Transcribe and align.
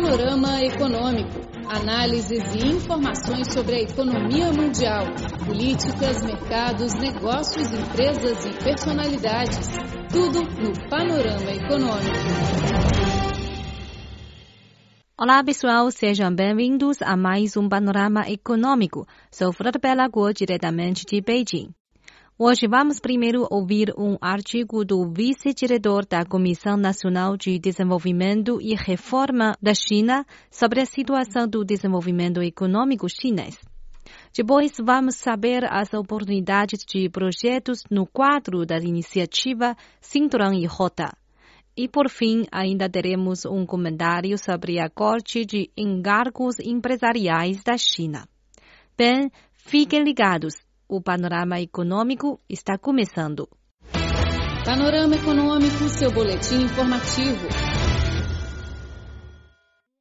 Panorama 0.00 0.62
Econômico. 0.62 1.40
Análises 1.68 2.54
e 2.54 2.68
informações 2.68 3.52
sobre 3.52 3.74
a 3.74 3.80
economia 3.82 4.50
mundial, 4.50 5.04
políticas, 5.44 6.24
mercados, 6.24 6.94
negócios, 6.94 7.70
empresas 7.70 8.46
e 8.46 8.64
personalidades. 8.64 9.68
Tudo 10.10 10.40
no 10.40 10.88
Panorama 10.88 11.50
Econômico. 11.50 12.16
Olá 15.18 15.44
pessoal, 15.44 15.90
sejam 15.90 16.34
bem-vindos 16.34 17.02
a 17.02 17.14
mais 17.14 17.54
um 17.58 17.68
Panorama 17.68 18.26
Econômico. 18.26 19.06
Sou 19.30 19.52
Flor 19.52 19.78
Bela 19.78 20.08
Guo, 20.08 20.32
diretamente 20.32 21.04
de 21.04 21.20
Beijing. 21.20 21.74
Hoje 22.42 22.66
vamos 22.66 22.98
primeiro 22.98 23.46
ouvir 23.50 23.92
um 23.98 24.16
artigo 24.18 24.82
do 24.82 25.06
vice-diretor 25.12 26.06
da 26.06 26.24
Comissão 26.24 26.74
Nacional 26.74 27.36
de 27.36 27.58
Desenvolvimento 27.58 28.58
e 28.62 28.74
Reforma 28.74 29.54
da 29.60 29.74
China 29.74 30.24
sobre 30.50 30.80
a 30.80 30.86
situação 30.86 31.46
do 31.46 31.62
desenvolvimento 31.62 32.42
econômico 32.42 33.06
chinês. 33.10 33.58
Depois 34.34 34.72
vamos 34.82 35.16
saber 35.16 35.70
as 35.70 35.92
oportunidades 35.92 36.82
de 36.82 37.10
projetos 37.10 37.82
no 37.90 38.06
quadro 38.06 38.64
da 38.64 38.78
iniciativa 38.78 39.76
Cinturão 40.00 40.54
e 40.54 40.64
Rota. 40.64 41.14
E 41.76 41.86
por 41.86 42.08
fim, 42.08 42.46
ainda 42.50 42.88
teremos 42.88 43.44
um 43.44 43.66
comentário 43.66 44.38
sobre 44.38 44.80
a 44.80 44.88
corte 44.88 45.44
de 45.44 45.70
encargos 45.76 46.58
empresariais 46.58 47.62
da 47.62 47.76
China. 47.76 48.26
Bem, 48.96 49.30
fiquem 49.52 50.02
ligados 50.02 50.54
o 50.90 51.00
panorama 51.00 51.60
econômico 51.60 52.40
está 52.48 52.76
começando. 52.76 53.48
Panorama 54.64 55.14
Econômico, 55.14 55.88
seu 55.88 56.10
boletim 56.10 56.64
informativo. 56.64 57.46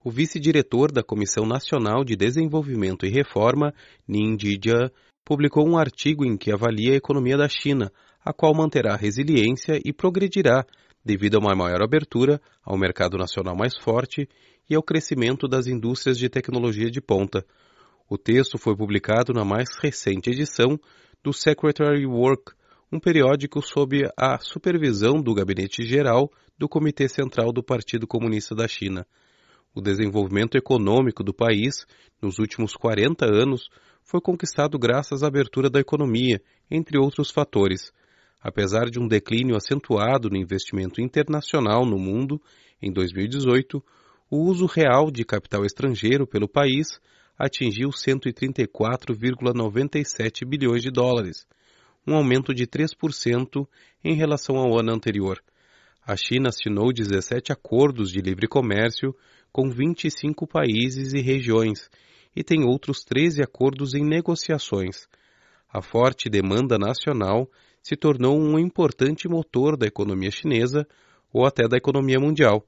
O 0.03 0.09
vice-diretor 0.09 0.91
da 0.91 1.03
Comissão 1.03 1.45
Nacional 1.45 2.03
de 2.03 2.15
Desenvolvimento 2.15 3.05
e 3.05 3.09
Reforma, 3.09 3.71
Nin 4.07 4.35
Jijia, 4.39 4.91
publicou 5.23 5.67
um 5.67 5.77
artigo 5.77 6.25
em 6.25 6.35
que 6.35 6.51
avalia 6.51 6.93
a 6.93 6.97
economia 6.97 7.37
da 7.37 7.47
China, 7.47 7.91
a 8.25 8.33
qual 8.33 8.55
manterá 8.55 8.95
resiliência 8.95 9.79
e 9.85 9.93
progredirá 9.93 10.65
devido 11.05 11.35
a 11.35 11.39
uma 11.39 11.55
maior 11.55 11.83
abertura 11.83 12.41
ao 12.63 12.75
mercado 12.77 13.15
nacional 13.15 13.55
mais 13.55 13.77
forte 13.77 14.27
e 14.67 14.73
ao 14.73 14.81
crescimento 14.81 15.47
das 15.47 15.67
indústrias 15.67 16.17
de 16.17 16.29
tecnologia 16.29 16.89
de 16.89 16.99
ponta. 16.99 17.45
O 18.09 18.17
texto 18.17 18.57
foi 18.57 18.75
publicado 18.75 19.33
na 19.33 19.45
mais 19.45 19.69
recente 19.79 20.31
edição 20.31 20.79
do 21.23 21.31
Secretary 21.31 22.07
Work, 22.07 22.53
um 22.91 22.99
periódico 22.99 23.61
sob 23.61 24.01
a 24.17 24.39
supervisão 24.39 25.21
do 25.21 25.31
Gabinete 25.31 25.85
Geral 25.85 26.27
do 26.57 26.67
Comitê 26.67 27.07
Central 27.07 27.53
do 27.53 27.61
Partido 27.61 28.07
Comunista 28.07 28.55
da 28.55 28.67
China. 28.67 29.05
O 29.75 29.79
desenvolvimento 29.79 30.57
econômico 30.57 31.23
do 31.23 31.31
país, 31.31 31.85
nos 32.19 32.39
últimos 32.39 32.75
40 32.75 33.27
anos, 33.27 33.69
foi 34.03 34.19
conquistado 34.19 34.79
graças 34.79 35.21
à 35.21 35.27
abertura 35.27 35.69
da 35.69 35.79
economia, 35.79 36.41
entre 36.71 36.97
outros 36.97 37.29
fatores. 37.29 37.93
Apesar 38.41 38.89
de 38.89 38.99
um 38.99 39.07
declínio 39.07 39.55
acentuado 39.55 40.31
no 40.31 40.37
investimento 40.37 40.99
internacional 40.99 41.85
no 41.85 41.99
mundo, 41.99 42.41
em 42.81 42.91
2018, 42.91 43.83
o 44.31 44.37
uso 44.45 44.65
real 44.65 45.11
de 45.11 45.23
capital 45.23 45.63
estrangeiro 45.63 46.25
pelo 46.25 46.49
país 46.49 46.99
atingiu 47.39 47.89
134,97 47.89 50.45
bilhões 50.45 50.83
de 50.83 50.91
dólares, 50.91 51.47
um 52.05 52.13
aumento 52.13 52.53
de 52.53 52.67
3% 52.67 53.65
em 54.03 54.13
relação 54.13 54.57
ao 54.57 54.77
ano 54.77 54.91
anterior. 54.91 55.41
A 56.05 56.17
China 56.17 56.49
assinou 56.49 56.91
17 56.91 57.53
acordos 57.53 58.11
de 58.11 58.19
livre 58.19 58.45
comércio 58.45 59.15
com 59.53 59.69
25 59.69 60.45
países 60.45 61.13
e 61.13 61.21
regiões 61.21 61.89
e 62.35 62.43
tem 62.43 62.65
outros 62.65 63.05
13 63.05 63.41
acordos 63.41 63.93
em 63.93 64.03
negociações. 64.03 65.07
A 65.71 65.81
forte 65.81 66.29
demanda 66.29 66.77
nacional 66.77 67.49
se 67.81 67.95
tornou 67.95 68.37
um 68.37 68.59
importante 68.59 69.29
motor 69.29 69.77
da 69.77 69.87
economia 69.87 70.31
chinesa 70.31 70.85
ou 71.31 71.45
até 71.45 71.67
da 71.67 71.77
economia 71.77 72.19
mundial. 72.19 72.65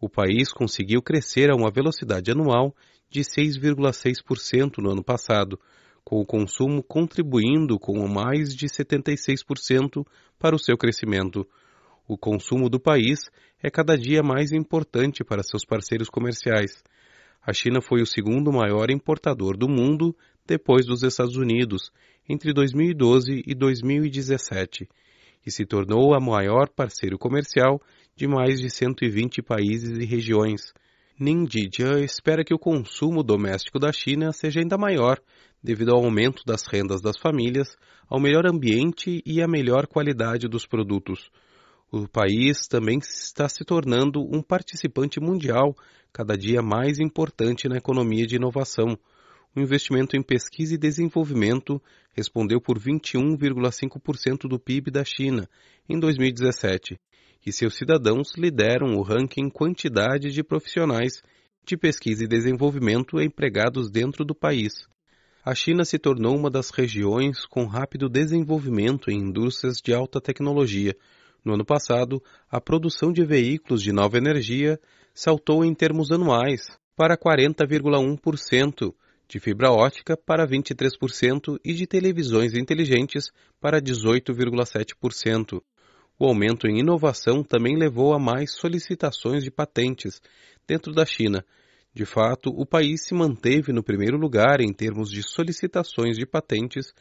O 0.00 0.08
país 0.08 0.52
conseguiu 0.52 1.02
crescer 1.02 1.50
a 1.50 1.56
uma 1.56 1.70
velocidade 1.70 2.30
anual 2.30 2.74
de 3.08 3.20
6,6% 3.20 4.78
no 4.78 4.90
ano 4.90 5.02
passado, 5.02 5.58
com 6.04 6.20
o 6.20 6.26
consumo 6.26 6.82
contribuindo 6.82 7.78
com 7.78 8.06
mais 8.06 8.54
de 8.54 8.66
76% 8.66 10.06
para 10.38 10.54
o 10.54 10.58
seu 10.58 10.76
crescimento. 10.76 11.46
O 12.06 12.16
consumo 12.16 12.68
do 12.68 12.78
país 12.78 13.30
é 13.62 13.70
cada 13.70 13.96
dia 13.96 14.22
mais 14.22 14.52
importante 14.52 15.24
para 15.24 15.42
seus 15.42 15.64
parceiros 15.64 16.08
comerciais. 16.08 16.82
A 17.42 17.52
China 17.52 17.80
foi 17.80 18.02
o 18.02 18.06
segundo 18.06 18.52
maior 18.52 18.90
importador 18.90 19.56
do 19.56 19.68
mundo 19.68 20.14
depois 20.46 20.86
dos 20.86 21.02
Estados 21.02 21.36
Unidos 21.36 21.90
entre 22.28 22.52
2012 22.52 23.42
e 23.46 23.54
2017 23.54 24.88
e 25.46 25.50
se 25.50 25.64
tornou 25.64 26.12
a 26.12 26.20
maior 26.20 26.68
parceiro 26.68 27.16
comercial 27.16 27.80
de 28.16 28.26
mais 28.26 28.58
de 28.58 28.68
120 28.68 29.42
países 29.42 29.96
e 29.98 30.04
regiões. 30.04 30.72
Ningjidia 31.18 31.98
espera 32.04 32.44
que 32.44 32.52
o 32.52 32.58
consumo 32.58 33.22
doméstico 33.22 33.78
da 33.78 33.90
China 33.90 34.32
seja 34.32 34.60
ainda 34.60 34.76
maior, 34.76 35.18
devido 35.62 35.92
ao 35.92 36.04
aumento 36.04 36.42
das 36.44 36.66
rendas 36.66 37.00
das 37.00 37.16
famílias, 37.16 37.74
ao 38.06 38.20
melhor 38.20 38.44
ambiente 38.46 39.22
e 39.24 39.40
à 39.40 39.48
melhor 39.48 39.86
qualidade 39.86 40.46
dos 40.46 40.66
produtos. 40.66 41.30
O 41.90 42.06
país 42.06 42.68
também 42.68 42.98
está 42.98 43.48
se 43.48 43.64
tornando 43.64 44.20
um 44.20 44.42
participante 44.42 45.18
mundial 45.18 45.74
cada 46.12 46.36
dia 46.36 46.60
mais 46.60 46.98
importante 46.98 47.66
na 47.66 47.78
economia 47.78 48.26
de 48.26 48.36
inovação. 48.36 48.98
O 49.54 49.60
investimento 49.60 50.18
em 50.18 50.22
pesquisa 50.22 50.74
e 50.74 50.78
desenvolvimento 50.78 51.80
respondeu 52.12 52.60
por 52.60 52.78
21,5% 52.78 54.46
do 54.46 54.58
PIB 54.58 54.90
da 54.90 55.02
China 55.02 55.48
em 55.88 55.98
2017 55.98 57.00
e 57.46 57.52
seus 57.52 57.76
cidadãos 57.76 58.34
lideram 58.36 58.96
o 58.96 59.02
ranking 59.02 59.48
quantidade 59.48 60.32
de 60.32 60.42
profissionais 60.42 61.22
de 61.64 61.76
pesquisa 61.76 62.24
e 62.24 62.28
desenvolvimento 62.28 63.20
empregados 63.20 63.88
dentro 63.88 64.24
do 64.24 64.34
país. 64.34 64.88
A 65.44 65.54
China 65.54 65.84
se 65.84 65.96
tornou 65.96 66.36
uma 66.36 66.50
das 66.50 66.70
regiões 66.70 67.46
com 67.46 67.66
rápido 67.66 68.08
desenvolvimento 68.08 69.12
em 69.12 69.18
indústrias 69.18 69.76
de 69.80 69.94
alta 69.94 70.20
tecnologia. 70.20 70.96
No 71.44 71.54
ano 71.54 71.64
passado, 71.64 72.20
a 72.50 72.60
produção 72.60 73.12
de 73.12 73.24
veículos 73.24 73.80
de 73.80 73.92
nova 73.92 74.18
energia 74.18 74.76
saltou 75.14 75.64
em 75.64 75.72
termos 75.72 76.10
anuais 76.10 76.66
para 76.96 77.16
40,1%, 77.16 78.92
de 79.28 79.38
fibra 79.38 79.70
ótica 79.70 80.16
para 80.16 80.46
23% 80.46 81.58
e 81.64 81.74
de 81.74 81.86
televisões 81.86 82.54
inteligentes 82.54 83.30
para 83.60 83.80
18,7%. 83.80 85.60
O 86.18 86.24
aumento 86.24 86.66
em 86.66 86.80
inovação 86.80 87.42
também 87.42 87.76
levou 87.76 88.14
a 88.14 88.18
mais 88.18 88.52
solicitações 88.52 89.44
de 89.44 89.50
patentes 89.50 90.22
dentro 90.66 90.92
da 90.92 91.04
China. 91.04 91.44
De 91.92 92.06
fato, 92.06 92.48
o 92.48 92.64
país 92.64 93.04
se 93.04 93.14
manteve 93.14 93.70
no 93.70 93.82
primeiro 93.82 94.16
lugar 94.16 94.62
em 94.62 94.72
termos 94.72 95.10
de 95.10 95.22
solicitações 95.22 96.16
de 96.16 96.24
patentes 96.24 96.94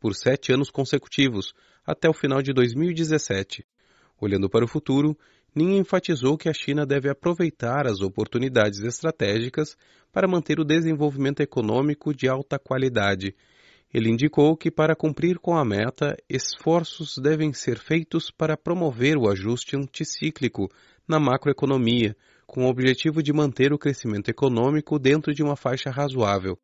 por 0.00 0.14
sete 0.14 0.52
anos 0.54 0.70
consecutivos, 0.70 1.52
até 1.86 2.08
o 2.08 2.14
final 2.14 2.40
de 2.40 2.52
2017. 2.54 3.62
Olhando 4.18 4.48
para 4.48 4.64
o 4.64 4.68
futuro, 4.68 5.16
Nin 5.54 5.76
enfatizou 5.76 6.38
que 6.38 6.48
a 6.48 6.54
China 6.54 6.86
deve 6.86 7.10
aproveitar 7.10 7.86
as 7.86 8.00
oportunidades 8.00 8.80
estratégicas 8.80 9.76
para 10.10 10.26
manter 10.26 10.58
o 10.58 10.64
desenvolvimento 10.64 11.40
econômico 11.40 12.14
de 12.14 12.26
alta 12.26 12.58
qualidade 12.58 13.34
ele 13.92 14.10
indicou 14.10 14.56
que, 14.56 14.70
para 14.70 14.96
cumprir 14.96 15.38
com 15.38 15.54
a 15.54 15.64
meta, 15.64 16.16
esforços 16.28 17.18
devem 17.18 17.52
ser 17.52 17.78
feitos 17.78 18.30
para 18.30 18.56
promover 18.56 19.18
o 19.18 19.28
ajuste 19.28 19.76
anticíclico 19.76 20.68
na 21.06 21.20
macroeconomia, 21.20 22.16
com 22.46 22.64
o 22.64 22.68
objetivo 22.68 23.22
de 23.22 23.32
manter 23.32 23.72
o 23.72 23.78
crescimento 23.78 24.28
econômico 24.28 24.98
dentro 24.98 25.34
de 25.34 25.42
uma 25.42 25.56
faixa 25.56 25.90
razoável, 25.90 26.58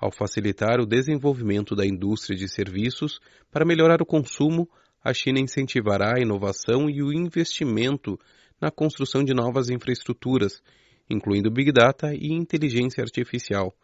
ao 0.00 0.12
facilitar 0.12 0.80
o 0.80 0.86
desenvolvimento 0.86 1.74
da 1.74 1.84
indústria 1.84 2.36
de 2.36 2.48
serviços 2.48 3.18
para 3.50 3.64
melhorar 3.64 4.00
o 4.00 4.06
consumo, 4.06 4.68
a 5.02 5.12
China 5.12 5.40
incentivará 5.40 6.16
a 6.16 6.20
inovação 6.20 6.88
e 6.88 7.02
o 7.02 7.12
investimento 7.12 8.18
na 8.60 8.70
construção 8.70 9.24
de 9.24 9.34
novas 9.34 9.70
infraestruturas, 9.70 10.62
incluindo 11.10 11.50
Big 11.50 11.72
Data 11.72 12.14
e 12.14 12.32
inteligência 12.32 13.02
artificial. 13.02 13.74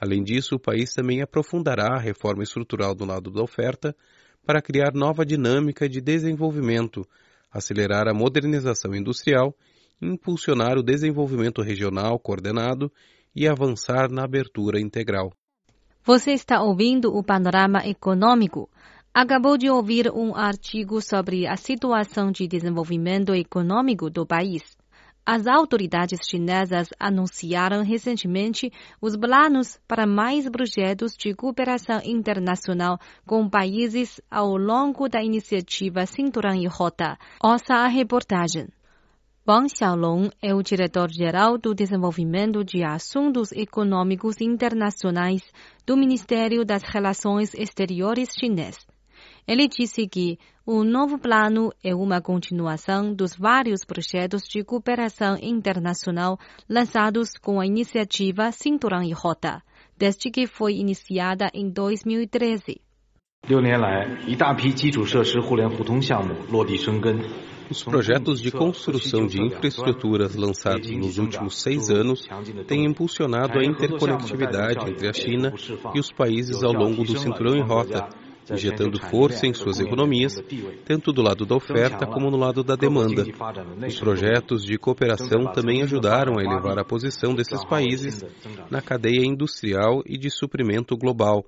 Além 0.00 0.22
disso, 0.22 0.54
o 0.54 0.60
país 0.60 0.92
também 0.94 1.20
aprofundará 1.20 1.96
a 1.96 2.00
reforma 2.00 2.42
estrutural 2.42 2.94
do 2.94 3.04
lado 3.04 3.30
da 3.30 3.42
oferta 3.42 3.94
para 4.46 4.62
criar 4.62 4.94
nova 4.94 5.26
dinâmica 5.26 5.88
de 5.88 6.00
desenvolvimento, 6.00 7.04
acelerar 7.50 8.06
a 8.08 8.14
modernização 8.14 8.94
industrial, 8.94 9.54
impulsionar 10.00 10.78
o 10.78 10.82
desenvolvimento 10.82 11.60
regional 11.62 12.18
coordenado 12.18 12.90
e 13.34 13.48
avançar 13.48 14.08
na 14.08 14.24
abertura 14.24 14.80
integral. 14.80 15.32
Você 16.04 16.30
está 16.32 16.62
ouvindo 16.62 17.14
o 17.14 17.22
Panorama 17.22 17.86
Econômico. 17.86 18.70
Acabou 19.12 19.58
de 19.58 19.68
ouvir 19.68 20.10
um 20.10 20.34
artigo 20.34 21.02
sobre 21.02 21.46
a 21.46 21.56
situação 21.56 22.30
de 22.30 22.46
desenvolvimento 22.46 23.34
econômico 23.34 24.08
do 24.08 24.24
país. 24.24 24.77
As 25.30 25.46
autoridades 25.46 26.20
chinesas 26.26 26.88
anunciaram 26.98 27.84
recentemente 27.84 28.72
os 28.98 29.14
planos 29.14 29.78
para 29.86 30.06
mais 30.06 30.48
projetos 30.48 31.14
de 31.14 31.34
cooperação 31.34 32.00
internacional 32.02 32.98
com 33.26 33.46
países 33.46 34.22
ao 34.30 34.56
longo 34.56 35.06
da 35.06 35.22
iniciativa 35.22 36.06
Cinturão 36.06 36.54
e 36.54 36.66
Rota. 36.66 37.18
Ouça 37.44 37.74
a 37.74 37.88
reportagem. 37.88 38.68
Wang 39.46 39.68
Xiaolong 39.68 40.30
é 40.40 40.54
o 40.54 40.62
diretor-geral 40.62 41.58
do 41.58 41.74
Desenvolvimento 41.74 42.64
de 42.64 42.82
Assuntos 42.82 43.52
Econômicos 43.52 44.40
Internacionais 44.40 45.42
do 45.86 45.94
Ministério 45.94 46.64
das 46.64 46.82
Relações 46.84 47.52
Exteriores 47.52 48.30
chinês. 48.32 48.78
Ele 49.48 49.66
disse 49.66 50.06
que 50.06 50.38
o 50.66 50.84
novo 50.84 51.18
plano 51.18 51.72
é 51.82 51.94
uma 51.94 52.20
continuação 52.20 53.14
dos 53.14 53.34
vários 53.34 53.82
projetos 53.82 54.42
de 54.46 54.62
cooperação 54.62 55.38
internacional 55.40 56.38
lançados 56.68 57.30
com 57.40 57.58
a 57.58 57.64
iniciativa 57.64 58.52
Cinturão 58.52 59.02
e 59.02 59.10
Rota, 59.14 59.62
desde 59.96 60.30
que 60.30 60.46
foi 60.46 60.74
iniciada 60.74 61.48
em 61.54 61.70
2013. 61.70 62.78
Os 67.70 67.84
projetos 67.84 68.40
de 68.42 68.50
construção 68.50 69.26
de 69.26 69.42
infraestruturas 69.42 70.34
lançados 70.36 70.90
nos 70.90 71.16
últimos 71.16 71.62
seis 71.62 71.88
anos 71.88 72.28
têm 72.66 72.84
impulsionado 72.84 73.58
a 73.58 73.64
interconectividade 73.64 74.90
entre 74.90 75.08
a 75.08 75.12
China 75.14 75.54
e 75.94 75.98
os 75.98 76.12
países 76.12 76.62
ao 76.62 76.72
longo 76.74 77.02
do 77.02 77.18
Cinturão 77.18 77.56
e 77.56 77.62
Rota, 77.62 78.08
injetando 78.50 79.00
força 79.00 79.46
em 79.46 79.54
suas 79.54 79.80
economias, 79.80 80.34
tanto 80.84 81.12
do 81.12 81.22
lado 81.22 81.44
da 81.44 81.56
oferta 81.56 82.06
como 82.06 82.30
no 82.30 82.36
lado 82.36 82.62
da 82.62 82.74
demanda. 82.76 83.24
Os 83.86 83.98
projetos 83.98 84.62
de 84.62 84.78
cooperação 84.78 85.52
também 85.52 85.82
ajudaram 85.82 86.38
a 86.38 86.42
elevar 86.42 86.78
a 86.78 86.84
posição 86.84 87.34
desses 87.34 87.64
países 87.64 88.24
na 88.70 88.80
cadeia 88.80 89.24
industrial 89.24 90.02
e 90.06 90.16
de 90.16 90.30
suprimento 90.30 90.96
global, 90.96 91.44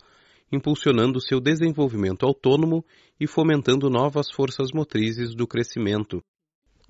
impulsionando 0.53 1.21
seu 1.21 1.41
desenvolvimento 1.41 2.27
autônomo 2.27 2.85
e 3.19 3.27
fomentando 3.27 3.89
novas 3.89 4.31
forças 4.31 4.69
motrizes 4.73 5.35
do 5.35 5.47
crescimento. 5.47 6.23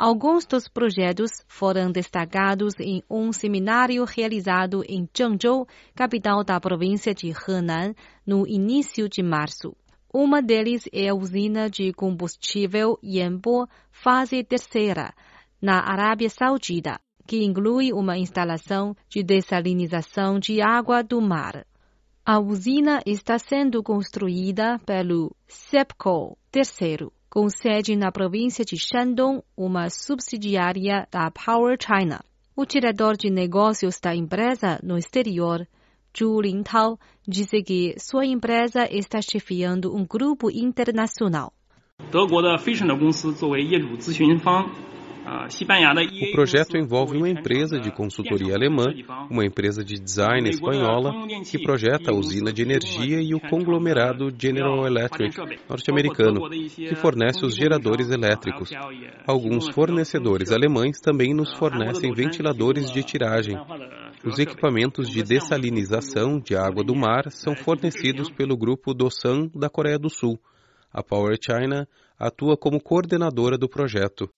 Alguns 0.00 0.46
dos 0.46 0.66
projetos 0.66 1.44
foram 1.46 1.92
destacados 1.92 2.72
em 2.80 3.02
um 3.10 3.34
seminário 3.34 4.02
realizado 4.06 4.82
em 4.88 5.06
Zhengzhou, 5.14 5.68
capital 5.94 6.42
da 6.42 6.58
província 6.58 7.14
de 7.14 7.28
Henan, 7.28 7.94
no 8.26 8.48
início 8.48 9.10
de 9.10 9.22
março. 9.22 9.76
Uma 10.12 10.42
deles 10.42 10.88
é 10.92 11.08
a 11.08 11.14
usina 11.14 11.70
de 11.70 11.92
combustível 11.92 12.98
Yanbo 13.02 13.68
fase 13.92 14.42
terceira, 14.42 15.14
na 15.62 15.78
Arábia 15.78 16.28
Saudita, 16.28 16.98
que 17.28 17.44
inclui 17.44 17.92
uma 17.92 18.18
instalação 18.18 18.96
de 19.08 19.22
dessalinização 19.22 20.40
de 20.40 20.60
água 20.60 21.00
do 21.04 21.20
mar. 21.20 21.64
A 22.26 22.40
usina 22.40 23.00
está 23.06 23.38
sendo 23.38 23.84
construída 23.84 24.80
pelo 24.84 25.32
SEPCO 25.46 26.36
terceiro, 26.50 27.12
com 27.30 27.48
sede 27.48 27.94
na 27.94 28.10
província 28.10 28.64
de 28.64 28.76
Shandong, 28.76 29.44
uma 29.56 29.88
subsidiária 29.90 31.06
da 31.08 31.30
Power 31.30 31.78
China. 31.80 32.20
O 32.56 32.66
diretor 32.66 33.16
de 33.16 33.30
negócios 33.30 34.00
da 34.00 34.12
empresa 34.12 34.80
no 34.82 34.98
exterior 34.98 35.64
Zhu 36.16 36.40
Lintao 36.40 36.98
disse 37.26 37.62
que 37.62 37.94
sua 37.98 38.26
empresa 38.26 38.86
está 38.90 39.20
chefiando 39.22 39.94
um 39.94 40.04
grupo 40.04 40.50
internacional. 40.50 41.52
O 45.30 46.32
projeto 46.32 46.76
envolve 46.76 47.16
uma 47.16 47.28
empresa 47.28 47.78
de 47.78 47.92
consultoria 47.92 48.52
alemã, 48.52 48.86
uma 49.30 49.44
empresa 49.44 49.84
de 49.84 49.94
design 49.94 50.50
espanhola 50.50 51.12
que 51.48 51.62
projeta 51.62 52.10
a 52.10 52.14
usina 52.14 52.52
de 52.52 52.62
energia 52.62 53.22
e 53.22 53.32
o 53.32 53.38
conglomerado 53.38 54.32
General 54.36 54.84
Electric 54.84 55.38
norte-americano, 55.68 56.50
que 56.50 56.96
fornece 56.96 57.46
os 57.46 57.54
geradores 57.54 58.10
elétricos. 58.10 58.70
Alguns 59.24 59.68
fornecedores 59.68 60.50
alemães 60.50 60.98
também 61.00 61.32
nos 61.32 61.52
fornecem 61.52 62.12
ventiladores 62.12 62.90
de 62.90 63.04
tiragem. 63.04 63.56
Os 64.24 64.36
equipamentos 64.40 65.08
de 65.08 65.22
dessalinização 65.22 66.40
de 66.40 66.56
água 66.56 66.82
do 66.82 66.96
mar 66.96 67.30
são 67.30 67.54
fornecidos 67.54 68.28
pelo 68.30 68.56
grupo 68.56 68.92
Dosan 68.92 69.48
da 69.54 69.70
Coreia 69.70 69.98
do 69.98 70.10
Sul. 70.10 70.40
A 70.92 71.04
Power 71.04 71.38
China 71.40 71.86
atua 72.18 72.56
como 72.56 72.82
coordenadora 72.82 73.56
do 73.56 73.68
projeto. 73.68 74.28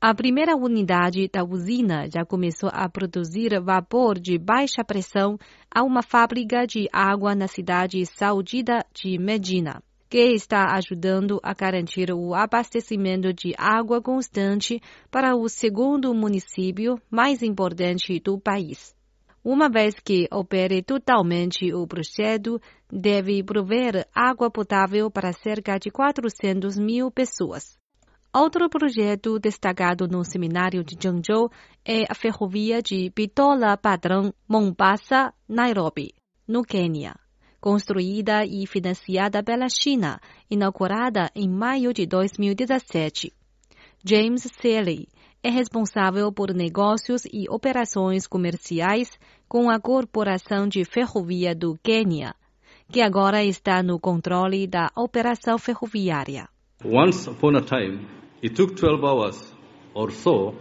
A 0.00 0.14
primeira 0.14 0.54
unidade 0.54 1.28
da 1.28 1.42
usina 1.42 2.08
já 2.08 2.24
começou 2.24 2.70
a 2.72 2.88
produzir 2.88 3.60
vapor 3.60 4.16
de 4.16 4.38
baixa 4.38 4.84
pressão 4.84 5.36
a 5.68 5.82
uma 5.82 6.04
fábrica 6.04 6.64
de 6.68 6.88
água 6.92 7.34
na 7.34 7.48
cidade 7.48 8.06
saudita 8.06 8.86
de 8.94 9.18
Medina, 9.18 9.82
que 10.08 10.34
está 10.34 10.66
ajudando 10.76 11.40
a 11.42 11.52
garantir 11.52 12.12
o 12.12 12.32
abastecimento 12.32 13.32
de 13.32 13.52
água 13.58 14.00
constante 14.00 14.80
para 15.10 15.34
o 15.34 15.48
segundo 15.48 16.14
município 16.14 17.02
mais 17.10 17.42
importante 17.42 18.20
do 18.20 18.38
país. 18.38 18.94
Uma 19.42 19.68
vez 19.68 19.98
que 19.98 20.28
opere 20.30 20.80
totalmente 20.80 21.74
o 21.74 21.84
projeto, 21.88 22.60
deve 22.88 23.42
prover 23.42 24.06
água 24.14 24.48
potável 24.48 25.10
para 25.10 25.32
cerca 25.32 25.76
de 25.76 25.90
400 25.90 26.78
mil 26.78 27.10
pessoas. 27.10 27.76
Outro 28.34 28.68
projeto 28.68 29.38
destacado 29.38 30.06
no 30.06 30.22
seminário 30.22 30.84
de 30.84 30.96
Zhengzhou 30.96 31.50
é 31.82 32.04
a 32.10 32.14
ferrovia 32.14 32.82
de 32.82 33.10
Bitola 33.16 33.74
Padrão 33.76 34.34
Mombasa, 34.46 35.32
Nairobi, 35.48 36.12
no 36.46 36.62
Quênia. 36.62 37.14
Construída 37.58 38.44
e 38.44 38.66
financiada 38.66 39.42
pela 39.42 39.66
China, 39.68 40.20
inaugurada 40.50 41.30
em 41.34 41.48
maio 41.48 41.92
de 41.94 42.06
2017. 42.06 43.32
James 44.04 44.42
Seeley 44.60 45.08
é 45.42 45.48
responsável 45.48 46.30
por 46.30 46.52
negócios 46.52 47.22
e 47.32 47.48
operações 47.48 48.26
comerciais 48.26 49.18
com 49.48 49.70
a 49.70 49.80
Corporação 49.80 50.68
de 50.68 50.84
Ferrovia 50.84 51.54
do 51.54 51.78
Quênia, 51.82 52.34
que 52.92 53.00
agora 53.00 53.42
está 53.42 53.82
no 53.82 53.98
controle 53.98 54.66
da 54.66 54.90
operação 54.94 55.58
ferroviária. 55.58 56.46
Once 56.84 57.28
upon 57.28 57.56
a 57.56 57.60
time, 57.60 58.17
it 58.42 58.54
took 58.54 58.74
12 58.74 59.04
hours 59.04 59.54
or 59.94 60.10
so 60.10 60.54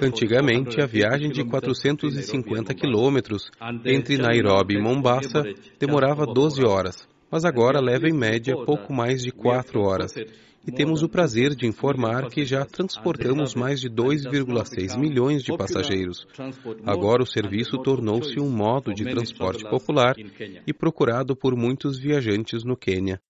Antigamente, 0.00 0.80
a 0.80 0.86
viagem 0.86 1.30
de 1.30 1.44
450 1.44 2.72
quilômetros 2.74 3.50
entre 3.84 4.16
Nairobi 4.16 4.76
e 4.76 4.82
Mombasa 4.82 5.42
demorava 5.78 6.24
12 6.24 6.64
horas, 6.64 7.06
mas 7.30 7.44
agora 7.44 7.78
leva 7.78 8.08
em 8.08 8.14
média 8.14 8.56
pouco 8.64 8.90
mais 8.90 9.22
de 9.22 9.30
4 9.30 9.82
horas 9.82 10.14
e 10.66 10.72
temos 10.72 11.02
o 11.02 11.08
prazer 11.08 11.54
de 11.54 11.66
informar 11.66 12.28
que 12.30 12.44
já 12.44 12.64
transportamos 12.64 13.54
mais 13.54 13.80
de 13.80 13.90
2,6 13.90 14.98
milhões 14.98 15.42
de 15.42 15.54
passageiros. 15.54 16.26
Agora 16.86 17.22
o 17.22 17.26
serviço 17.26 17.76
tornou-se 17.82 18.40
um 18.40 18.48
modo 18.48 18.94
de 18.94 19.04
transporte 19.04 19.62
popular 19.68 20.14
e 20.66 20.72
procurado 20.72 21.36
por 21.36 21.54
muitos 21.54 21.98
viajantes 21.98 22.64
no 22.64 22.76
Quênia. 22.76 23.20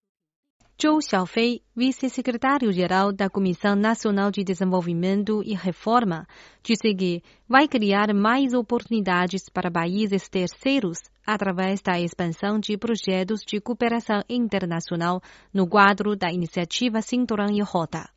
Zhou 0.77 1.01
Xiaofei, 1.01 1.63
vice-secretário-geral 1.75 3.13
da 3.13 3.31
Comissão 3.31 3.77
Nacional 3.77 4.33
de 4.33 4.43
Desenvolvimento 4.43 5.41
e 5.45 5.55
Reforma, 5.55 6.27
disse 6.65 6.93
que 6.93 7.23
vai 7.49 7.69
criar 7.69 8.13
mais 8.13 8.53
oportunidades 8.53 9.49
para 9.49 9.71
países 9.71 10.29
terceiros 10.29 10.99
através 11.25 11.81
da 11.81 12.01
expansão 12.01 12.59
de 12.59 12.77
projetos 12.77 13.43
de 13.47 13.61
cooperação 13.61 14.25
internacional 14.29 15.23
no 15.53 15.69
quadro 15.69 16.17
da 16.17 16.33
iniciativa 16.33 17.01
Cinturão 17.01 17.51
e 17.53 17.63
Rota. 17.63 18.14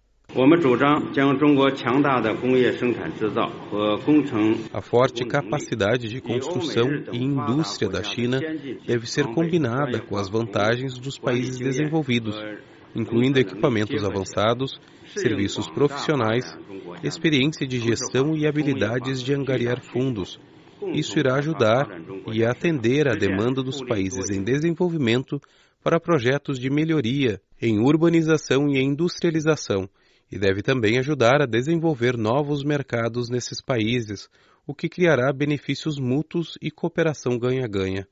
A 4.74 4.82
forte 4.82 5.26
capacidade 5.26 6.10
de 6.10 6.22
construção 6.22 6.90
e 7.14 7.18
indústria 7.24 7.90
da 7.90 8.04
China 8.04 8.40
deve 8.86 9.10
ser 9.10 9.26
combinada 9.28 10.00
com 10.02 10.18
as 10.18 10.30
vantagens 10.30 10.96
dos 11.00 11.18
países 11.18 11.58
desenvolvidos, 11.58 12.36
incluindo 12.94 13.40
equipamentos 13.40 14.04
avançados, 14.04 14.80
serviços 15.16 15.70
profissionais, 15.70 16.46
experiência 17.02 17.66
de 17.66 17.80
gestão 17.80 18.36
e 18.36 18.46
habilidades 18.46 19.24
de 19.24 19.34
angariar 19.34 19.82
fundos. 19.82 20.40
Isso 20.94 21.18
irá 21.18 21.36
ajudar 21.36 21.88
e 22.32 22.44
atender 22.44 23.08
à 23.08 23.16
demanda 23.16 23.64
dos 23.64 23.82
países 23.82 24.30
em 24.30 24.44
desenvolvimento 24.44 25.42
para 25.82 26.00
projetos 26.00 26.60
de 26.60 26.70
melhoria 26.70 27.42
em 27.60 27.80
urbanização 27.80 28.68
e 28.68 28.80
industrialização 28.80 29.90
e 30.32 30.38
deve 30.38 30.62
também 30.62 30.98
ajudar 31.00 31.42
a 31.42 31.46
desenvolver 31.46 32.18
novos 32.18 32.64
mercados 32.64 33.30
nesses 33.30 33.62
países, 33.62 34.30
o 34.66 34.74
que 34.74 34.90
criará 34.90 35.32
benefícios 35.32 35.98
mútuos 36.00 36.58
e 36.62 36.70
cooperação 36.70 37.38
ganha-ganha. 37.38 38.08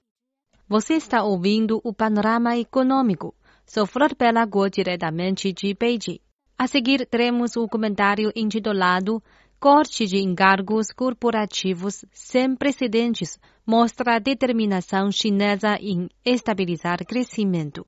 Você 0.67 0.93
está 0.93 1.23
ouvindo 1.23 1.79
o 1.83 1.93
Panorama 1.93 2.57
Econômico. 2.57 3.35
Sou 3.65 3.85
Flor 3.85 4.15
Pelago, 4.15 4.69
diretamente 4.69 5.51
de 5.51 5.73
Beijing. 5.73 6.19
A 6.57 6.67
seguir, 6.67 7.05
teremos 7.05 7.55
o 7.57 7.67
comentário 7.67 8.31
intitulado 8.35 9.21
corte 9.59 10.05
de 10.05 10.17
encargos 10.17 10.91
corporativos 10.91 12.05
sem 12.11 12.55
precedentes 12.55 13.39
mostra 13.65 14.15
a 14.15 14.19
determinação 14.19 15.11
chinesa 15.11 15.77
em 15.81 16.07
estabilizar 16.23 17.03
crescimento. 17.05 17.85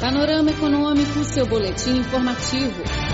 Panorama 0.00 0.50
Econômico, 0.50 1.24
seu 1.24 1.46
boletim 1.46 1.98
informativo. 1.98 3.05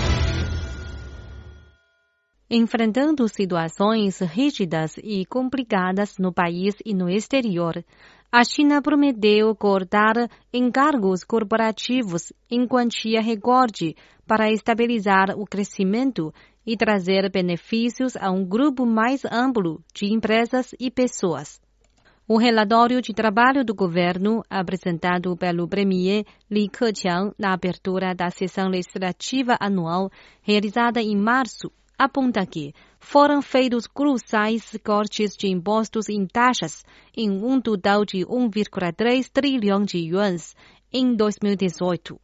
Enfrentando 2.55 3.27
situações 3.27 4.19
rígidas 4.19 4.95
e 4.99 5.25
complicadas 5.25 6.19
no 6.19 6.31
país 6.31 6.75
e 6.85 6.93
no 6.93 7.09
exterior, 7.09 7.83
a 8.31 8.43
China 8.43 8.79
prometeu 8.79 9.55
cortar 9.55 10.29
encargos 10.53 11.23
corporativos 11.23 12.31
em 12.51 12.67
quantia 12.67 13.23
recorde 13.23 13.95
para 14.27 14.51
estabilizar 14.51 15.31
o 15.35 15.45
crescimento 15.45 16.31
e 16.63 16.77
trazer 16.77 17.27
benefícios 17.31 18.15
a 18.15 18.29
um 18.29 18.45
grupo 18.45 18.85
mais 18.85 19.25
amplo 19.25 19.81
de 19.91 20.13
empresas 20.13 20.75
e 20.79 20.91
pessoas. 20.91 21.59
O 22.27 22.37
relatório 22.37 23.01
de 23.01 23.15
trabalho 23.15 23.65
do 23.65 23.73
governo, 23.73 24.43
apresentado 24.47 25.35
pelo 25.35 25.67
Premier 25.67 26.23
Li 26.51 26.69
Keqiang 26.69 27.33
na 27.35 27.51
abertura 27.51 28.13
da 28.13 28.29
sessão 28.29 28.67
legislativa 28.69 29.57
anual 29.59 30.11
realizada 30.43 31.01
em 31.01 31.17
março, 31.17 31.71
aponta 32.03 32.45
que 32.45 32.73
foram 32.99 33.41
feitos 33.41 33.87
cruciais 33.87 34.77
cortes 34.83 35.37
de 35.37 35.47
impostos 35.47 36.09
em 36.09 36.25
taxas 36.25 36.83
em 37.15 37.29
um 37.31 37.61
total 37.61 38.03
de 38.03 38.25
1,3 38.25 39.29
trilhão 39.31 39.83
de 39.83 39.99
yuans 39.99 40.53
em 40.91 41.15
2018. 41.15 42.19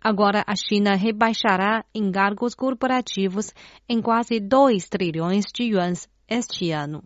Agora 0.00 0.44
a 0.46 0.54
China 0.54 0.94
rebaixará 0.94 1.84
encargos 1.92 2.54
corporativos 2.54 3.52
em 3.88 4.00
quase 4.00 4.38
2 4.38 4.88
trilhões 4.88 5.46
de 5.52 5.64
yuans 5.64 6.08
este 6.28 6.70
ano 6.70 7.02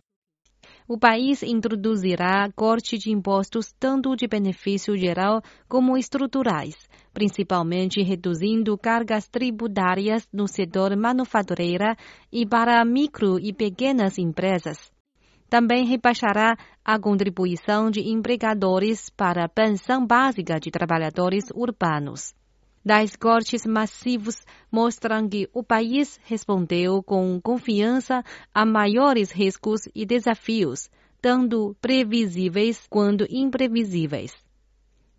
o 0.89 0.97
país 0.97 1.43
introduzirá 1.43 2.51
corte 2.55 2.97
de 2.97 3.11
impostos 3.11 3.71
tanto 3.79 4.15
de 4.15 4.27
benefício 4.27 4.97
geral 4.97 5.39
como 5.67 5.95
estruturais, 5.95 6.75
principalmente 7.13 8.01
reduzindo 8.01 8.75
cargas 8.75 9.27
tributárias 9.27 10.27
no 10.33 10.47
setor 10.47 10.97
manufatureira 10.97 11.95
e 12.31 12.43
para 12.43 12.83
micro 12.83 13.39
e 13.39 13.53
pequenas 13.53 14.17
empresas. 14.17 14.91
Também 15.47 15.85
rebaixará 15.85 16.57
a 16.83 16.99
contribuição 16.99 17.91
de 17.91 18.09
empregadores 18.09 19.11
para 19.11 19.45
a 19.45 19.49
pensão 19.49 20.03
básica 20.03 20.59
de 20.59 20.71
trabalhadores 20.71 21.51
urbanos 21.53 22.33
das 22.83 23.15
cortes 23.15 23.65
massivos 23.65 24.45
mostram 24.71 25.27
que 25.27 25.49
o 25.53 25.63
país 25.63 26.19
respondeu 26.23 27.03
com 27.03 27.39
confiança 27.41 28.23
a 28.53 28.65
maiores 28.65 29.31
riscos 29.31 29.81
e 29.93 30.05
desafios, 30.05 30.89
tanto 31.21 31.75
previsíveis 31.81 32.87
quanto 32.89 33.25
imprevisíveis. 33.29 34.33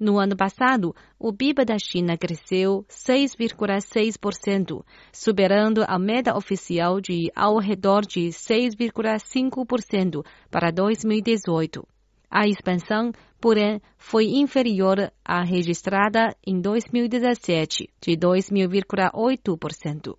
No 0.01 0.19
ano 0.19 0.35
passado, 0.35 0.95
o 1.19 1.31
PIB 1.31 1.65
da 1.67 1.77
China 1.79 2.17
cresceu 2.17 2.87
6,6%, 2.89 4.83
superando 5.13 5.85
a 5.87 5.99
meta 5.99 6.35
oficial 6.35 7.03
de 7.03 7.31
ao 7.37 7.59
redor 7.59 8.07
de 8.07 8.29
6,5% 8.29 10.25
para 10.51 10.71
2018. 10.71 11.87
A 12.31 12.47
expansão, 12.47 13.11
porém, 13.41 13.81
foi 13.99 14.27
inferior 14.27 15.11
à 15.25 15.43
registrada 15.43 16.37
em 16.47 16.61
2017, 16.61 17.91
de 18.01 18.13
2,8%. 18.13 20.17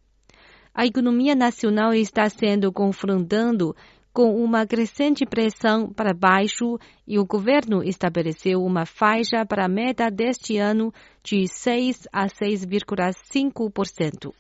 A 0.74 0.86
economia 0.86 1.36
nacional 1.36 1.94
está 1.94 2.30
sendo 2.30 2.72
confrontando 2.72 3.76
com 4.14 4.42
uma 4.44 4.68
crescente 4.68 5.26
pressão 5.26 5.92
para 5.92 6.14
baixo 6.14 6.78
e 7.08 7.18
o 7.18 7.26
governo 7.26 7.82
estabeleceu 7.82 8.62
uma 8.62 8.86
faixa 8.86 9.46
para 9.46 9.66
a 9.66 9.70
meta 9.70 10.12
deste 10.12 10.58
ano 10.58 10.94
de 11.24 11.48
6 11.48 12.10
a 12.12 12.28
6,5%. 12.28 14.34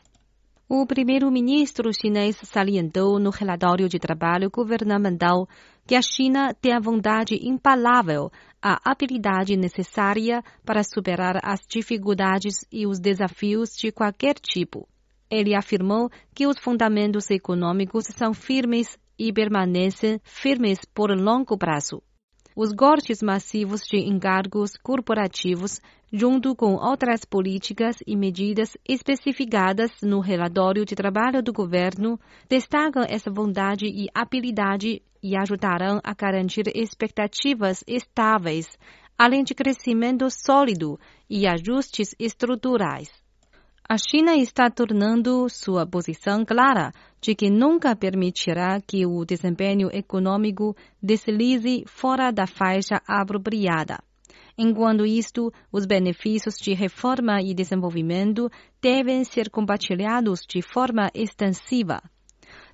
O 0.73 0.85
primeiro-ministro 0.85 1.91
chinês 1.93 2.37
salientou 2.45 3.19
no 3.19 3.29
relatório 3.29 3.89
de 3.89 3.99
trabalho 3.99 4.49
governamental 4.49 5.45
que 5.85 5.95
a 5.95 6.01
China 6.01 6.53
tem 6.53 6.71
a 6.71 6.79
vontade 6.79 7.37
impalável, 7.45 8.31
a 8.61 8.79
habilidade 8.89 9.57
necessária 9.57 10.41
para 10.65 10.81
superar 10.81 11.41
as 11.43 11.59
dificuldades 11.67 12.65
e 12.71 12.87
os 12.87 13.01
desafios 13.01 13.75
de 13.75 13.91
qualquer 13.91 14.35
tipo. 14.35 14.87
Ele 15.29 15.53
afirmou 15.53 16.09
que 16.33 16.47
os 16.47 16.57
fundamentos 16.57 17.29
econômicos 17.29 18.05
são 18.05 18.33
firmes 18.33 18.97
e 19.19 19.33
permanecem 19.33 20.21
firmes 20.23 20.79
por 20.95 21.11
longo 21.11 21.57
prazo. 21.57 22.01
Os 22.53 22.73
cortes 22.73 23.21
massivos 23.23 23.81
de 23.81 23.97
encargos 23.97 24.75
corporativos, 24.75 25.79
junto 26.11 26.53
com 26.53 26.73
outras 26.75 27.23
políticas 27.23 27.95
e 28.05 28.13
medidas 28.13 28.75
especificadas 28.87 29.91
no 30.03 30.19
relatório 30.19 30.83
de 30.83 30.93
trabalho 30.93 31.41
do 31.41 31.53
governo, 31.53 32.19
destacam 32.49 33.05
essa 33.07 33.31
vontade 33.31 33.85
e 33.85 34.07
habilidade 34.13 35.01
e 35.23 35.37
ajudarão 35.37 36.01
a 36.03 36.13
garantir 36.13 36.65
expectativas 36.75 37.85
estáveis, 37.87 38.67
além 39.17 39.43
de 39.43 39.55
crescimento 39.55 40.29
sólido 40.29 40.99
e 41.29 41.47
ajustes 41.47 42.13
estruturais. 42.19 43.20
A 43.87 43.97
China 43.97 44.37
está 44.37 44.69
tornando 44.69 45.49
sua 45.49 45.85
posição 45.85 46.45
clara 46.45 46.91
de 47.19 47.35
que 47.35 47.49
nunca 47.49 47.95
permitirá 47.95 48.79
que 48.79 49.05
o 49.05 49.25
desempenho 49.25 49.89
econômico 49.91 50.75
deslize 51.01 51.83
fora 51.87 52.31
da 52.31 52.47
faixa 52.47 53.01
apropriada. 53.05 53.99
Enquanto 54.57 55.05
isto, 55.05 55.51
os 55.71 55.85
benefícios 55.85 56.55
de 56.55 56.73
reforma 56.73 57.41
e 57.41 57.53
desenvolvimento 57.53 58.49
devem 58.81 59.23
ser 59.23 59.49
compartilhados 59.49 60.41
de 60.47 60.61
forma 60.61 61.09
extensiva. 61.13 62.01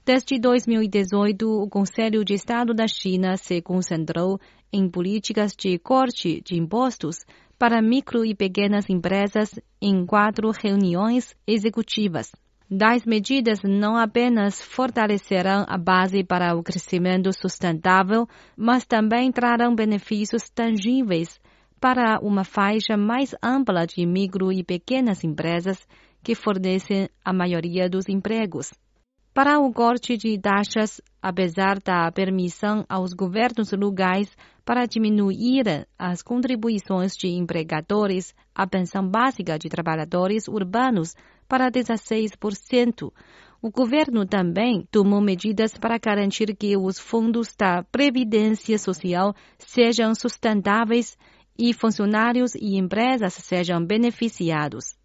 Desde 0.05 0.39
2018, 0.39 1.45
o 1.45 1.67
Conselho 1.67 2.23
de 2.23 2.33
Estado 2.33 2.73
da 2.73 2.87
China 2.87 3.37
se 3.37 3.61
concentrou 3.61 4.39
em 4.71 4.89
políticas 4.89 5.53
de 5.57 5.77
corte 5.79 6.41
de 6.41 6.55
impostos 6.55 7.25
para 7.57 7.81
micro 7.81 8.23
e 8.23 8.35
pequenas 8.35 8.89
empresas 8.89 9.49
em 9.81 10.05
quatro 10.05 10.51
reuniões 10.51 11.35
executivas. 11.47 12.31
Das 12.69 13.05
medidas 13.05 13.59
não 13.63 13.95
apenas 13.95 14.61
fortalecerão 14.61 15.65
a 15.67 15.77
base 15.77 16.23
para 16.23 16.55
o 16.55 16.61
crescimento 16.61 17.31
sustentável, 17.31 18.27
mas 18.57 18.85
também 18.85 19.31
trarão 19.31 19.73
benefícios 19.73 20.49
tangíveis 20.49 21.39
para 21.79 22.19
uma 22.21 22.43
faixa 22.43 22.97
mais 22.97 23.33
ampla 23.41 23.85
de 23.87 24.05
micro 24.05 24.51
e 24.51 24.63
pequenas 24.63 25.23
empresas 25.23 25.87
que 26.21 26.35
fornecem 26.35 27.07
a 27.23 27.31
maioria 27.31 27.89
dos 27.89 28.09
empregos. 28.09 28.73
Para 29.33 29.59
o 29.59 29.71
corte 29.71 30.17
de 30.17 30.37
taxas, 30.37 30.99
apesar 31.21 31.79
da 31.79 32.11
permissão 32.11 32.83
aos 32.89 33.13
governos 33.13 33.71
locais 33.71 34.35
para 34.67 34.85
diminuir 34.85 35.87
as 35.97 36.21
contribuições 36.21 37.15
de 37.15 37.29
empregadores 37.29 38.35
à 38.53 38.67
pensão 38.67 39.07
básica 39.07 39.57
de 39.57 39.69
trabalhadores 39.69 40.49
urbanos 40.49 41.15
para 41.47 41.71
16%, 41.71 43.13
o 43.61 43.71
governo 43.71 44.25
também 44.25 44.85
tomou 44.91 45.21
medidas 45.21 45.77
para 45.77 45.97
garantir 45.97 46.53
que 46.53 46.75
os 46.75 46.99
fundos 46.99 47.55
da 47.55 47.81
Previdência 47.83 48.77
Social 48.77 49.33
sejam 49.57 50.13
sustentáveis 50.13 51.17
e 51.57 51.73
funcionários 51.73 52.53
e 52.53 52.75
empresas 52.75 53.35
sejam 53.35 53.81
beneficiados. 53.81 54.97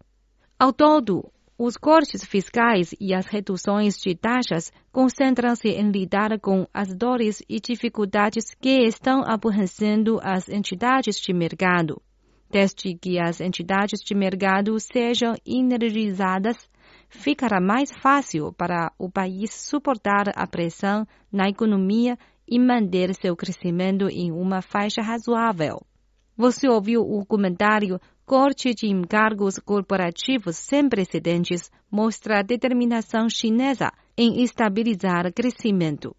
Ao 0.59 0.73
todo, 0.73 1.31
os 1.57 1.77
cortes 1.77 2.25
fiscais 2.25 2.95
e 2.99 3.13
as 3.13 3.27
reduções 3.27 3.95
de 3.97 4.15
taxas 4.15 4.71
concentram-se 4.91 5.69
em 5.69 5.91
lidar 5.91 6.39
com 6.39 6.67
as 6.73 6.93
dores 6.95 7.43
e 7.47 7.59
dificuldades 7.59 8.55
que 8.55 8.83
estão 8.87 9.21
aborrecendo 9.23 10.19
as 10.23 10.49
entidades 10.49 11.17
de 11.19 11.31
mercado. 11.31 12.01
Desde 12.49 12.95
que 12.95 13.19
as 13.19 13.39
entidades 13.39 13.99
de 14.03 14.15
mercado 14.15 14.79
sejam 14.79 15.35
energizadas, 15.45 16.69
ficará 17.09 17.59
mais 17.61 17.91
fácil 17.91 18.51
para 18.53 18.91
o 18.97 19.09
país 19.09 19.53
suportar 19.53 20.31
a 20.35 20.47
pressão 20.47 21.05
na 21.31 21.47
economia 21.49 22.17
e 22.47 22.59
manter 22.59 23.13
seu 23.15 23.35
crescimento 23.35 24.07
em 24.09 24.31
uma 24.31 24.61
faixa 24.61 25.01
razoável. 25.01 25.81
Você 26.35 26.67
ouviu 26.67 27.01
o 27.01 27.23
comentário 27.25 27.99
corte 28.25 28.73
de 28.73 28.87
encargos 28.87 29.59
corporativos 29.59 30.57
sem 30.57 30.89
precedentes 30.89 31.69
mostra 31.91 32.39
a 32.39 32.41
determinação 32.41 33.29
chinesa 33.29 33.91
em 34.17 34.41
estabilizar 34.41 35.31
crescimento. 35.31 36.15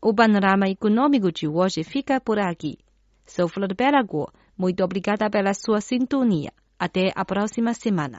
O 0.00 0.14
panorama 0.14 0.68
econômico 0.68 1.32
de 1.32 1.48
hoje 1.48 1.82
fica 1.82 2.20
por 2.20 2.38
aqui. 2.38 2.78
Sou 3.26 3.48
Flor 3.48 3.74
Belago. 3.74 4.30
Muito 4.56 4.84
obrigada 4.84 5.28
pela 5.28 5.52
sua 5.52 5.80
sintonia. 5.80 6.52
Até 6.78 7.10
a 7.14 7.24
próxima 7.24 7.74
semana. 7.74 8.16